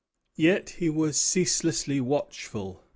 Yet 0.35 0.69
he 0.79 0.89
was 0.89 1.15
ceaselessly 1.15 2.01
watchful. 2.01 2.81